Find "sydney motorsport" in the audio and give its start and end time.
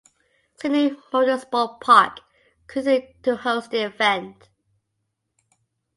0.55-1.79